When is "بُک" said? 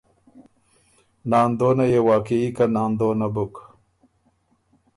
3.33-3.53